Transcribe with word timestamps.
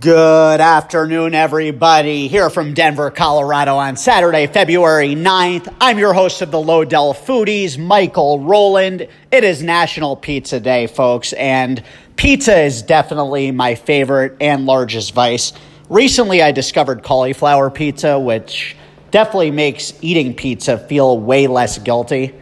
Good 0.00 0.60
afternoon, 0.60 1.36
everybody. 1.36 2.26
Here 2.26 2.50
from 2.50 2.74
Denver, 2.74 3.12
Colorado 3.12 3.76
on 3.76 3.96
Saturday, 3.96 4.48
February 4.48 5.14
9th. 5.14 5.72
I'm 5.80 6.00
your 6.00 6.12
host 6.12 6.42
of 6.42 6.50
the 6.50 6.58
Lodell 6.58 7.14
Foodies, 7.14 7.78
Michael 7.78 8.40
Roland. 8.40 9.06
It 9.30 9.44
is 9.44 9.62
National 9.62 10.16
Pizza 10.16 10.58
Day, 10.58 10.88
folks, 10.88 11.32
and 11.32 11.80
pizza 12.16 12.58
is 12.60 12.82
definitely 12.82 13.52
my 13.52 13.76
favorite 13.76 14.36
and 14.40 14.66
largest 14.66 15.14
vice. 15.14 15.52
Recently, 15.88 16.42
I 16.42 16.50
discovered 16.50 17.04
cauliflower 17.04 17.70
pizza, 17.70 18.18
which 18.18 18.74
definitely 19.12 19.52
makes 19.52 19.92
eating 20.02 20.34
pizza 20.34 20.76
feel 20.76 21.20
way 21.20 21.46
less 21.46 21.78
guilty. 21.78 22.34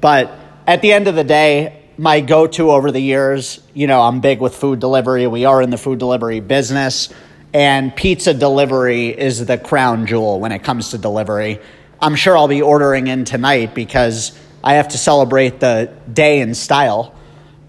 But 0.00 0.30
at 0.68 0.82
the 0.82 0.92
end 0.92 1.08
of 1.08 1.16
the 1.16 1.24
day, 1.24 1.85
my 1.98 2.20
go 2.20 2.46
to 2.46 2.70
over 2.70 2.90
the 2.90 3.00
years. 3.00 3.60
You 3.74 3.86
know, 3.86 4.02
I'm 4.02 4.20
big 4.20 4.40
with 4.40 4.54
food 4.54 4.80
delivery. 4.80 5.26
We 5.26 5.44
are 5.44 5.62
in 5.62 5.70
the 5.70 5.78
food 5.78 5.98
delivery 5.98 6.40
business, 6.40 7.08
and 7.54 7.94
pizza 7.94 8.34
delivery 8.34 9.08
is 9.08 9.44
the 9.46 9.58
crown 9.58 10.06
jewel 10.06 10.40
when 10.40 10.52
it 10.52 10.62
comes 10.62 10.90
to 10.90 10.98
delivery. 10.98 11.60
I'm 12.00 12.14
sure 12.14 12.36
I'll 12.36 12.48
be 12.48 12.62
ordering 12.62 13.06
in 13.06 13.24
tonight 13.24 13.74
because 13.74 14.38
I 14.62 14.74
have 14.74 14.88
to 14.88 14.98
celebrate 14.98 15.60
the 15.60 15.92
day 16.12 16.40
in 16.40 16.54
style. 16.54 17.14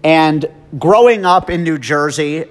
And 0.04 0.46
growing 0.78 1.24
up 1.24 1.48
in 1.48 1.62
New 1.64 1.78
Jersey, 1.78 2.44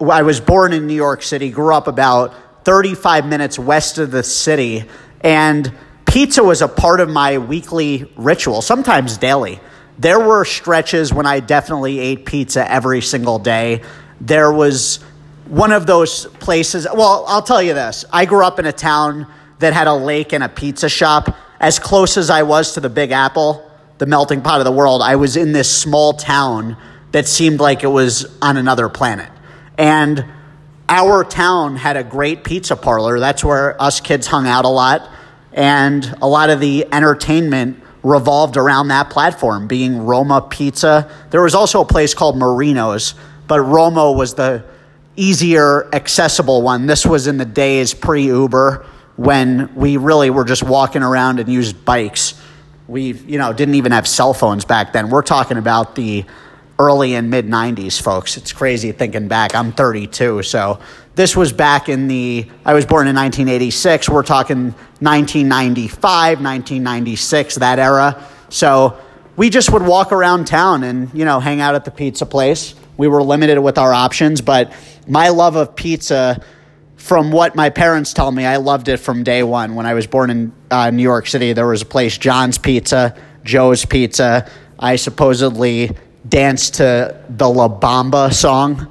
I 0.00 0.22
was 0.22 0.40
born 0.40 0.72
in 0.72 0.86
New 0.86 0.94
York 0.94 1.22
City, 1.22 1.50
grew 1.50 1.74
up 1.74 1.88
about 1.88 2.32
35 2.64 3.26
minutes 3.26 3.58
west 3.58 3.98
of 3.98 4.10
the 4.10 4.22
city, 4.22 4.84
and 5.20 5.72
pizza 6.06 6.42
was 6.42 6.62
a 6.62 6.68
part 6.68 7.00
of 7.00 7.10
my 7.10 7.38
weekly 7.38 8.10
ritual, 8.16 8.62
sometimes 8.62 9.18
daily. 9.18 9.60
There 9.98 10.20
were 10.20 10.44
stretches 10.44 11.12
when 11.12 11.26
I 11.26 11.40
definitely 11.40 11.98
ate 11.98 12.24
pizza 12.24 12.70
every 12.70 13.00
single 13.00 13.38
day. 13.38 13.82
There 14.20 14.52
was 14.52 15.00
one 15.46 15.72
of 15.72 15.86
those 15.86 16.26
places. 16.26 16.86
Well, 16.92 17.24
I'll 17.26 17.42
tell 17.42 17.62
you 17.62 17.74
this 17.74 18.04
I 18.12 18.24
grew 18.24 18.44
up 18.44 18.58
in 18.58 18.66
a 18.66 18.72
town 18.72 19.26
that 19.58 19.72
had 19.72 19.86
a 19.86 19.94
lake 19.94 20.32
and 20.32 20.44
a 20.44 20.48
pizza 20.48 20.88
shop. 20.88 21.36
As 21.60 21.80
close 21.80 22.16
as 22.16 22.30
I 22.30 22.44
was 22.44 22.74
to 22.74 22.80
the 22.80 22.88
Big 22.88 23.10
Apple, 23.10 23.68
the 23.98 24.06
melting 24.06 24.42
pot 24.42 24.60
of 24.60 24.64
the 24.64 24.72
world, 24.72 25.02
I 25.02 25.16
was 25.16 25.36
in 25.36 25.50
this 25.50 25.68
small 25.68 26.12
town 26.12 26.76
that 27.10 27.26
seemed 27.26 27.58
like 27.58 27.82
it 27.82 27.88
was 27.88 28.38
on 28.40 28.56
another 28.56 28.88
planet. 28.88 29.28
And 29.76 30.24
our 30.88 31.24
town 31.24 31.74
had 31.74 31.96
a 31.96 32.04
great 32.04 32.44
pizza 32.44 32.76
parlor. 32.76 33.18
That's 33.18 33.42
where 33.42 33.80
us 33.82 34.00
kids 34.00 34.28
hung 34.28 34.46
out 34.46 34.64
a 34.64 34.68
lot. 34.68 35.10
And 35.52 36.04
a 36.22 36.28
lot 36.28 36.50
of 36.50 36.60
the 36.60 36.86
entertainment 36.92 37.82
revolved 38.08 38.56
around 38.56 38.88
that 38.88 39.10
platform, 39.10 39.66
being 39.66 40.06
Roma 40.06 40.40
Pizza. 40.40 41.10
There 41.30 41.42
was 41.42 41.54
also 41.54 41.82
a 41.82 41.84
place 41.84 42.14
called 42.14 42.36
Marino's, 42.36 43.14
but 43.46 43.60
Roma 43.60 44.10
was 44.10 44.34
the 44.34 44.64
easier, 45.16 45.88
accessible 45.94 46.62
one. 46.62 46.86
This 46.86 47.04
was 47.04 47.26
in 47.26 47.36
the 47.36 47.44
days 47.44 47.92
pre 47.92 48.24
Uber 48.24 48.86
when 49.16 49.74
we 49.74 49.96
really 49.96 50.30
were 50.30 50.44
just 50.44 50.62
walking 50.62 51.02
around 51.02 51.38
and 51.38 51.48
used 51.48 51.84
bikes. 51.84 52.40
We, 52.86 53.12
you 53.12 53.36
know, 53.36 53.52
didn't 53.52 53.74
even 53.74 53.92
have 53.92 54.08
cell 54.08 54.32
phones 54.32 54.64
back 54.64 54.92
then. 54.92 55.10
We're 55.10 55.22
talking 55.22 55.58
about 55.58 55.94
the 55.94 56.24
early 56.78 57.14
and 57.14 57.28
mid 57.28 57.46
90s, 57.46 58.00
folks. 58.00 58.36
It's 58.36 58.52
crazy 58.52 58.92
thinking 58.92 59.28
back. 59.28 59.54
I'm 59.54 59.72
32, 59.72 60.42
so 60.42 60.78
this 61.16 61.36
was 61.36 61.52
back 61.52 61.88
in 61.88 62.06
the, 62.06 62.48
I 62.64 62.74
was 62.74 62.86
born 62.86 63.08
in 63.08 63.16
1986. 63.16 64.08
We're 64.08 64.22
talking 64.22 64.66
1995, 65.00 66.40
1996, 66.40 67.56
that 67.56 67.80
era. 67.80 68.24
So 68.48 68.96
we 69.36 69.50
just 69.50 69.72
would 69.72 69.82
walk 69.82 70.12
around 70.12 70.46
town 70.46 70.84
and, 70.84 71.12
you 71.12 71.24
know, 71.24 71.40
hang 71.40 71.60
out 71.60 71.74
at 71.74 71.84
the 71.84 71.90
pizza 71.90 72.24
place. 72.24 72.76
We 72.96 73.08
were 73.08 73.22
limited 73.22 73.58
with 73.60 73.78
our 73.78 73.92
options, 73.92 74.40
but 74.40 74.72
my 75.08 75.30
love 75.30 75.56
of 75.56 75.74
pizza, 75.74 76.44
from 76.96 77.32
what 77.32 77.56
my 77.56 77.70
parents 77.70 78.12
tell 78.12 78.30
me, 78.30 78.44
I 78.44 78.56
loved 78.56 78.88
it 78.88 78.98
from 78.98 79.24
day 79.24 79.42
one. 79.42 79.74
When 79.74 79.86
I 79.86 79.94
was 79.94 80.06
born 80.06 80.30
in 80.30 80.52
uh, 80.70 80.90
New 80.90 81.02
York 81.02 81.26
City, 81.26 81.52
there 81.52 81.66
was 81.66 81.82
a 81.82 81.86
place, 81.86 82.16
John's 82.18 82.58
Pizza, 82.58 83.16
Joe's 83.42 83.84
Pizza. 83.84 84.48
I 84.78 84.94
supposedly 84.96 85.96
danced 86.26 86.74
to 86.74 87.20
the 87.28 87.48
La 87.48 87.68
Bamba 87.68 88.32
song 88.32 88.88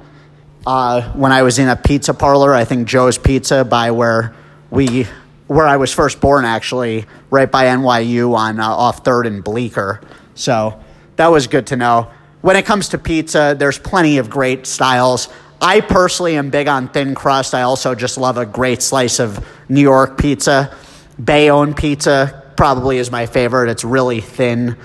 uh, 0.68 1.00
when 1.12 1.32
I 1.32 1.42
was 1.42 1.58
in 1.58 1.68
a 1.68 1.76
pizza 1.76 2.12
parlor, 2.12 2.54
I 2.54 2.66
think 2.66 2.86
Joe's 2.86 3.16
Pizza 3.16 3.64
by 3.64 3.90
where 3.90 4.34
we 4.70 5.06
where 5.46 5.66
I 5.66 5.78
was 5.78 5.94
first 5.94 6.20
born, 6.20 6.44
actually, 6.44 7.06
right 7.30 7.50
by 7.50 7.64
NYU 7.64 8.34
on 8.34 8.60
uh, 8.60 8.68
off 8.68 9.02
Third 9.02 9.26
and 9.26 9.42
Bleecker. 9.42 10.02
So 10.34 10.78
that 11.16 11.28
was 11.28 11.46
good 11.46 11.68
to 11.68 11.76
know. 11.76 12.10
When 12.42 12.54
it 12.56 12.66
comes 12.66 12.90
to 12.90 12.98
pizza, 12.98 13.56
there's 13.58 13.78
plenty 13.78 14.18
of 14.18 14.28
great 14.28 14.66
styles. 14.66 15.30
I 15.58 15.80
personally 15.80 16.36
am 16.36 16.50
big 16.50 16.68
on 16.68 16.88
thin 16.88 17.14
crust. 17.14 17.54
I 17.54 17.62
also 17.62 17.94
just 17.94 18.18
love 18.18 18.36
a 18.36 18.44
great 18.44 18.82
slice 18.82 19.20
of 19.20 19.42
New 19.70 19.80
York 19.80 20.18
pizza. 20.18 20.76
Bayonne 21.22 21.72
pizza 21.72 22.52
probably 22.58 22.98
is 22.98 23.10
my 23.10 23.24
favorite. 23.24 23.70
It's 23.70 23.84
really 23.84 24.20
thin. 24.20 24.76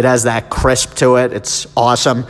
It 0.00 0.06
has 0.06 0.22
that 0.22 0.48
crisp 0.48 0.94
to 0.94 1.16
it. 1.16 1.34
It's 1.34 1.66
awesome 1.76 2.26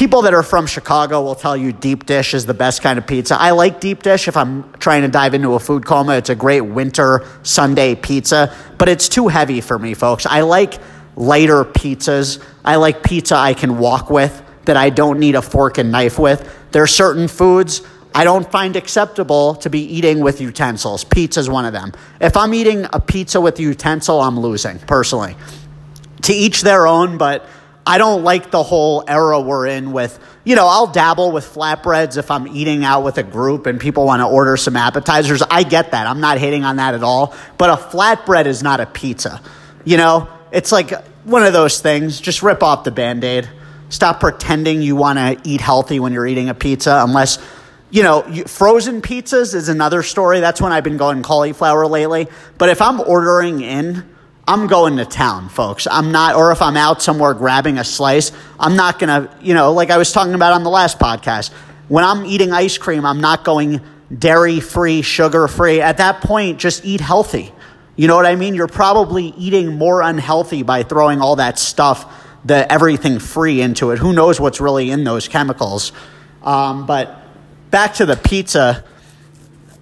people 0.00 0.22
that 0.22 0.32
are 0.32 0.42
from 0.42 0.66
Chicago 0.66 1.20
will 1.20 1.34
tell 1.34 1.54
you 1.54 1.72
deep 1.72 2.06
dish 2.06 2.32
is 2.32 2.46
the 2.46 2.54
best 2.54 2.80
kind 2.80 2.98
of 2.98 3.06
pizza. 3.06 3.38
I 3.38 3.50
like 3.50 3.80
deep 3.80 4.02
dish 4.02 4.28
if 4.28 4.36
I'm 4.36 4.72
trying 4.78 5.02
to 5.02 5.08
dive 5.08 5.34
into 5.34 5.52
a 5.52 5.58
food 5.58 5.84
coma. 5.84 6.14
It's 6.14 6.30
a 6.30 6.34
great 6.34 6.62
winter 6.62 7.26
Sunday 7.42 7.94
pizza, 7.94 8.56
but 8.78 8.88
it's 8.88 9.10
too 9.10 9.28
heavy 9.28 9.60
for 9.60 9.78
me, 9.78 9.92
folks. 9.92 10.24
I 10.24 10.40
like 10.40 10.78
lighter 11.16 11.66
pizzas. 11.66 12.42
I 12.64 12.76
like 12.76 13.02
pizza 13.02 13.36
I 13.36 13.52
can 13.52 13.76
walk 13.76 14.08
with 14.08 14.42
that 14.64 14.78
I 14.78 14.88
don't 14.88 15.18
need 15.18 15.34
a 15.34 15.42
fork 15.42 15.76
and 15.76 15.92
knife 15.92 16.18
with. 16.18 16.50
There 16.72 16.82
are 16.82 16.86
certain 16.86 17.28
foods 17.28 17.82
I 18.14 18.24
don't 18.24 18.50
find 18.50 18.76
acceptable 18.76 19.54
to 19.56 19.68
be 19.68 19.80
eating 19.80 20.20
with 20.20 20.40
utensils. 20.40 21.04
Pizza 21.04 21.40
is 21.40 21.50
one 21.50 21.64
of 21.64 21.72
them. 21.72 21.92
If 22.20 22.36
I'm 22.36 22.54
eating 22.54 22.86
a 22.92 23.00
pizza 23.00 23.40
with 23.40 23.60
utensil, 23.60 24.20
I'm 24.20 24.40
losing, 24.40 24.78
personally. 24.80 25.36
To 26.22 26.32
each 26.32 26.62
their 26.62 26.86
own, 26.86 27.18
but 27.18 27.46
I 27.86 27.98
don't 27.98 28.22
like 28.22 28.50
the 28.50 28.62
whole 28.62 29.04
era 29.08 29.40
we're 29.40 29.66
in 29.66 29.92
with, 29.92 30.18
you 30.44 30.54
know, 30.54 30.66
I'll 30.66 30.86
dabble 30.86 31.32
with 31.32 31.44
flatbreads 31.44 32.16
if 32.18 32.30
I'm 32.30 32.46
eating 32.46 32.84
out 32.84 33.04
with 33.04 33.18
a 33.18 33.22
group 33.22 33.66
and 33.66 33.80
people 33.80 34.04
want 34.04 34.20
to 34.20 34.26
order 34.26 34.56
some 34.56 34.76
appetizers. 34.76 35.42
I 35.42 35.62
get 35.62 35.92
that. 35.92 36.06
I'm 36.06 36.20
not 36.20 36.38
hating 36.38 36.64
on 36.64 36.76
that 36.76 36.94
at 36.94 37.02
all. 37.02 37.34
But 37.58 37.70
a 37.70 37.76
flatbread 37.76 38.46
is 38.46 38.62
not 38.62 38.80
a 38.80 38.86
pizza. 38.86 39.40
You 39.84 39.96
know, 39.96 40.28
it's 40.52 40.72
like 40.72 40.92
one 41.24 41.42
of 41.42 41.52
those 41.52 41.80
things. 41.80 42.20
Just 42.20 42.42
rip 42.42 42.62
off 42.62 42.84
the 42.84 42.90
band 42.90 43.24
aid. 43.24 43.48
Stop 43.88 44.20
pretending 44.20 44.82
you 44.82 44.94
want 44.94 45.18
to 45.18 45.40
eat 45.48 45.60
healthy 45.60 45.98
when 45.98 46.12
you're 46.12 46.26
eating 46.26 46.48
a 46.48 46.54
pizza, 46.54 47.02
unless, 47.02 47.38
you 47.90 48.04
know, 48.04 48.22
frozen 48.46 49.02
pizzas 49.02 49.54
is 49.54 49.68
another 49.68 50.02
story. 50.04 50.38
That's 50.38 50.60
when 50.60 50.70
I've 50.70 50.84
been 50.84 50.96
going 50.96 51.22
cauliflower 51.24 51.86
lately. 51.86 52.28
But 52.56 52.68
if 52.68 52.80
I'm 52.80 53.00
ordering 53.00 53.62
in, 53.62 54.08
I'm 54.50 54.66
going 54.66 54.96
to 54.96 55.04
town, 55.04 55.48
folks. 55.48 55.86
I'm 55.88 56.10
not, 56.10 56.34
or 56.34 56.50
if 56.50 56.60
I'm 56.60 56.76
out 56.76 57.00
somewhere 57.00 57.34
grabbing 57.34 57.78
a 57.78 57.84
slice, 57.84 58.32
I'm 58.58 58.74
not 58.74 58.98
going 58.98 59.06
to, 59.06 59.32
you 59.40 59.54
know, 59.54 59.72
like 59.72 59.90
I 59.90 59.96
was 59.96 60.10
talking 60.10 60.34
about 60.34 60.54
on 60.54 60.64
the 60.64 60.70
last 60.70 60.98
podcast. 60.98 61.52
When 61.86 62.02
I'm 62.02 62.26
eating 62.26 62.50
ice 62.50 62.76
cream, 62.76 63.06
I'm 63.06 63.20
not 63.20 63.44
going 63.44 63.80
dairy 64.12 64.58
free, 64.58 65.02
sugar 65.02 65.46
free. 65.46 65.80
At 65.80 65.98
that 65.98 66.20
point, 66.20 66.58
just 66.58 66.84
eat 66.84 67.00
healthy. 67.00 67.52
You 67.94 68.08
know 68.08 68.16
what 68.16 68.26
I 68.26 68.34
mean? 68.34 68.56
You're 68.56 68.66
probably 68.66 69.26
eating 69.38 69.78
more 69.78 70.02
unhealthy 70.02 70.64
by 70.64 70.82
throwing 70.82 71.20
all 71.20 71.36
that 71.36 71.56
stuff, 71.56 72.12
the 72.44 72.72
everything 72.72 73.20
free 73.20 73.60
into 73.60 73.92
it. 73.92 74.00
Who 74.00 74.12
knows 74.12 74.40
what's 74.40 74.60
really 74.60 74.90
in 74.90 75.04
those 75.04 75.28
chemicals? 75.28 75.92
Um, 76.42 76.86
but 76.86 77.22
back 77.70 77.94
to 77.94 78.04
the 78.04 78.16
pizza. 78.16 78.82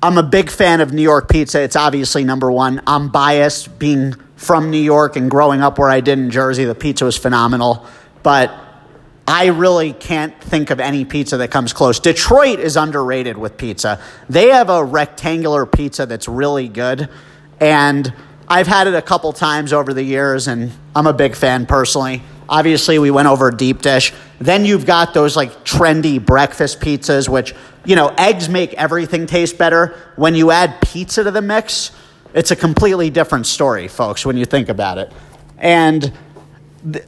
I'm 0.02 0.18
a 0.18 0.22
big 0.22 0.50
fan 0.50 0.82
of 0.82 0.92
New 0.92 1.00
York 1.00 1.30
pizza. 1.30 1.62
It's 1.62 1.74
obviously 1.74 2.22
number 2.22 2.52
one. 2.52 2.82
I'm 2.86 3.08
biased 3.08 3.78
being 3.78 4.14
from 4.38 4.70
New 4.70 4.80
York 4.80 5.16
and 5.16 5.30
growing 5.30 5.60
up 5.60 5.78
where 5.78 5.90
I 5.90 6.00
did 6.00 6.18
in 6.18 6.30
Jersey, 6.30 6.64
the 6.64 6.74
pizza 6.74 7.04
was 7.04 7.16
phenomenal. 7.16 7.84
But 8.22 8.54
I 9.26 9.48
really 9.48 9.92
can't 9.92 10.40
think 10.40 10.70
of 10.70 10.80
any 10.80 11.04
pizza 11.04 11.36
that 11.38 11.50
comes 11.50 11.72
close. 11.72 12.00
Detroit 12.00 12.60
is 12.60 12.76
underrated 12.76 13.36
with 13.36 13.58
pizza. 13.58 14.00
They 14.30 14.48
have 14.48 14.70
a 14.70 14.82
rectangular 14.84 15.66
pizza 15.66 16.06
that's 16.06 16.28
really 16.28 16.68
good. 16.68 17.08
And 17.60 18.12
I've 18.46 18.68
had 18.68 18.86
it 18.86 18.94
a 18.94 19.02
couple 19.02 19.32
times 19.32 19.72
over 19.72 19.92
the 19.92 20.02
years, 20.02 20.46
and 20.46 20.72
I'm 20.94 21.06
a 21.06 21.12
big 21.12 21.34
fan 21.34 21.66
personally. 21.66 22.22
Obviously, 22.48 22.98
we 22.98 23.10
went 23.10 23.28
over 23.28 23.50
deep 23.50 23.82
dish. 23.82 24.14
Then 24.40 24.64
you've 24.64 24.86
got 24.86 25.12
those 25.14 25.36
like 25.36 25.64
trendy 25.64 26.24
breakfast 26.24 26.80
pizzas, 26.80 27.28
which, 27.28 27.54
you 27.84 27.96
know, 27.96 28.14
eggs 28.16 28.48
make 28.48 28.72
everything 28.74 29.26
taste 29.26 29.58
better. 29.58 29.94
When 30.16 30.36
you 30.36 30.52
add 30.52 30.80
pizza 30.80 31.24
to 31.24 31.30
the 31.30 31.42
mix, 31.42 31.90
it's 32.34 32.50
a 32.50 32.56
completely 32.56 33.10
different 33.10 33.46
story, 33.46 33.88
folks, 33.88 34.24
when 34.24 34.36
you 34.36 34.44
think 34.44 34.68
about 34.68 34.98
it. 34.98 35.12
And, 35.58 36.12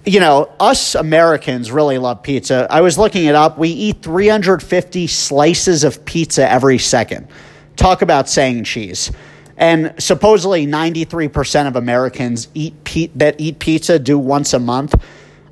you 0.05 0.20
know, 0.20 0.52
us 0.58 0.94
Americans 0.94 1.70
really 1.70 1.99
love 1.99 2.22
pizza. 2.22 2.67
I 2.70 2.81
was 2.81 2.99
looking 2.99 3.26
it 3.26 3.34
up. 3.34 3.58
We 3.58 3.69
eat 3.69 4.02
350 4.02 5.06
slices 5.06 5.84
of 5.84 6.05
pizza 6.05 6.50
every 6.50 6.78
second. 6.78 7.28
Talk 7.76 8.02
about 8.02 8.28
saying 8.28 8.64
cheese. 8.64 9.12
And 9.56 9.94
supposedly 9.99 10.67
93% 10.67 11.69
of 11.69 11.76
Americans 11.76 12.49
eat 12.55 12.82
pe- 12.84 13.11
that 13.16 13.40
eat 13.40 13.58
pizza 13.58 13.99
do 13.99 14.19
once 14.19 14.55
a 14.55 14.58
month. 14.58 14.94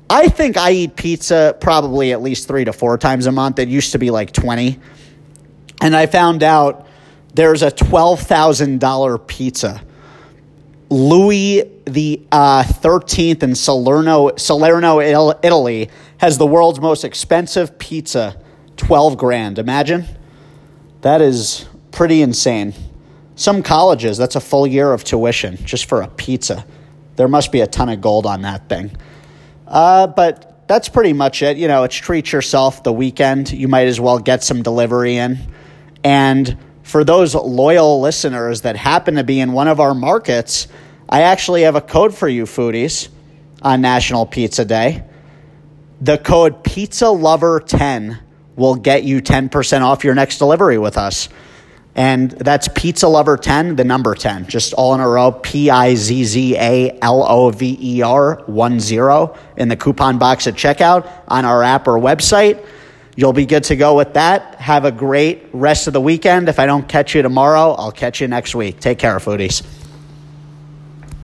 I 0.09 0.27
think 0.29 0.57
I 0.57 0.71
eat 0.71 0.95
pizza 0.95 1.55
probably 1.61 2.11
at 2.11 2.21
least 2.21 2.47
three 2.47 2.65
to 2.65 2.73
four 2.73 2.97
times 2.97 3.27
a 3.27 3.31
month. 3.31 3.59
It 3.59 3.69
used 3.69 3.91
to 3.91 3.99
be 3.99 4.09
like 4.09 4.31
20 4.33 4.79
and 5.81 5.95
I 5.95 6.05
found 6.05 6.43
out 6.43 6.87
there's 7.33 7.61
a 7.61 7.71
$12,000 7.71 9.27
pizza. 9.27 9.81
Louis 10.89 11.63
the 11.85 12.21
uh, 12.31 12.63
13th 12.63 13.43
in 13.43 13.55
Salerno, 13.55 14.35
Salerno, 14.37 14.99
Italy, 14.99 15.89
has 16.17 16.37
the 16.37 16.45
world's 16.45 16.79
most 16.79 17.03
expensive 17.03 17.77
pizza, 17.79 18.39
12 18.77 19.17
grand. 19.17 19.59
Imagine. 19.59 20.05
That 21.01 21.21
is 21.21 21.65
pretty 21.91 22.21
insane. 22.21 22.73
Some 23.35 23.63
colleges, 23.63 24.17
that's 24.17 24.35
a 24.35 24.41
full 24.41 24.67
year 24.67 24.91
of 24.91 25.03
tuition 25.03 25.57
just 25.57 25.85
for 25.85 26.01
a 26.01 26.07
pizza. 26.07 26.65
There 27.15 27.27
must 27.27 27.51
be 27.51 27.61
a 27.61 27.67
ton 27.67 27.89
of 27.89 28.01
gold 28.01 28.25
on 28.25 28.41
that 28.41 28.67
thing. 28.67 28.91
Uh, 29.67 30.07
but 30.07 30.67
that's 30.67 30.89
pretty 30.89 31.13
much 31.13 31.41
it. 31.41 31.57
You 31.57 31.67
know, 31.67 31.83
it's 31.83 31.95
treat 31.95 32.31
yourself 32.31 32.83
the 32.83 32.93
weekend. 32.93 33.51
You 33.51 33.67
might 33.67 33.87
as 33.87 33.99
well 33.99 34.19
get 34.19 34.43
some 34.43 34.61
delivery 34.61 35.15
in. 35.15 35.37
And 36.03 36.57
for 36.89 37.03
those 37.03 37.35
loyal 37.35 38.01
listeners 38.01 38.61
that 38.61 38.75
happen 38.75 39.13
to 39.13 39.23
be 39.23 39.39
in 39.39 39.51
one 39.51 39.67
of 39.67 39.79
our 39.79 39.93
markets, 39.93 40.67
I 41.07 41.21
actually 41.21 41.61
have 41.61 41.75
a 41.75 41.81
code 41.81 42.15
for 42.15 42.27
you, 42.27 42.45
foodies, 42.45 43.09
on 43.61 43.81
National 43.81 44.25
Pizza 44.25 44.65
Day. 44.65 45.03
The 46.01 46.17
code 46.17 46.63
Pizza 46.63 47.09
Lover 47.09 47.59
10 47.59 48.17
will 48.55 48.73
get 48.73 49.03
you 49.03 49.21
10% 49.21 49.81
off 49.81 50.03
your 50.03 50.15
next 50.15 50.39
delivery 50.39 50.79
with 50.79 50.97
us. 50.97 51.29
And 51.93 52.31
that's 52.31 52.67
Pizza 52.69 53.07
Lover 53.07 53.37
10, 53.37 53.75
the 53.75 53.83
number 53.83 54.15
10, 54.15 54.47
just 54.47 54.73
all 54.73 54.95
in 54.95 54.99
a 54.99 55.07
row. 55.07 55.31
P 55.31 55.69
I 55.69 55.93
Z 55.93 56.23
Z 56.23 56.55
A 56.57 56.97
L 57.03 57.23
O 57.23 57.51
V 57.51 57.77
E 57.79 58.01
R 58.01 58.41
1 58.47 58.79
0 58.79 59.37
in 59.57 59.67
the 59.67 59.75
coupon 59.75 60.17
box 60.17 60.47
at 60.47 60.55
checkout 60.55 61.07
on 61.27 61.45
our 61.45 61.61
app 61.61 61.87
or 61.87 61.99
website. 61.99 62.65
You'll 63.15 63.33
be 63.33 63.45
good 63.45 63.63
to 63.65 63.75
go 63.75 63.97
with 63.97 64.13
that. 64.13 64.55
Have 64.55 64.85
a 64.85 64.91
great 64.91 65.43
rest 65.51 65.87
of 65.87 65.93
the 65.93 66.01
weekend. 66.01 66.47
If 66.47 66.59
I 66.59 66.65
don't 66.65 66.87
catch 66.87 67.15
you 67.15 67.21
tomorrow, 67.21 67.73
I'll 67.73 67.91
catch 67.91 68.21
you 68.21 68.27
next 68.27 68.55
week. 68.55 68.79
Take 68.79 68.99
care, 68.99 69.17
foodies. 69.17 69.63